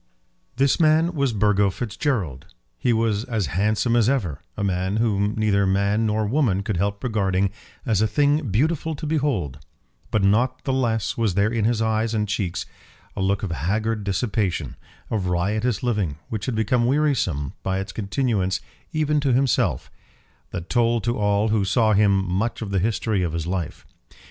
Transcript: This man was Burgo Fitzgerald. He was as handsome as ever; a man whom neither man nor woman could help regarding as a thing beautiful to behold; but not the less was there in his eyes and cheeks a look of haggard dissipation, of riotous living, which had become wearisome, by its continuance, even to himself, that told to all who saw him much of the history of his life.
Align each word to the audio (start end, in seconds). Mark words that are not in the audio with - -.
This 0.55 0.79
man 0.79 1.13
was 1.13 1.31
Burgo 1.31 1.69
Fitzgerald. 1.69 2.47
He 2.79 2.91
was 2.91 3.23
as 3.25 3.45
handsome 3.53 3.95
as 3.95 4.09
ever; 4.09 4.41
a 4.57 4.63
man 4.63 4.97
whom 4.97 5.35
neither 5.37 5.67
man 5.67 6.07
nor 6.07 6.25
woman 6.25 6.63
could 6.63 6.77
help 6.77 7.03
regarding 7.03 7.51
as 7.85 8.01
a 8.01 8.07
thing 8.07 8.49
beautiful 8.49 8.95
to 8.95 9.05
behold; 9.05 9.59
but 10.09 10.23
not 10.23 10.63
the 10.63 10.73
less 10.73 11.17
was 11.19 11.35
there 11.35 11.53
in 11.53 11.65
his 11.65 11.83
eyes 11.83 12.15
and 12.15 12.27
cheeks 12.27 12.65
a 13.15 13.21
look 13.21 13.43
of 13.43 13.51
haggard 13.51 14.03
dissipation, 14.03 14.75
of 15.11 15.27
riotous 15.27 15.83
living, 15.83 16.15
which 16.29 16.47
had 16.47 16.55
become 16.55 16.87
wearisome, 16.87 17.53
by 17.61 17.77
its 17.77 17.91
continuance, 17.91 18.59
even 18.91 19.19
to 19.19 19.33
himself, 19.33 19.91
that 20.49 20.67
told 20.67 21.03
to 21.03 21.15
all 21.19 21.49
who 21.49 21.63
saw 21.63 21.93
him 21.93 22.27
much 22.27 22.63
of 22.63 22.71
the 22.71 22.79
history 22.79 23.21
of 23.21 23.33
his 23.33 23.45
life. 23.45 23.85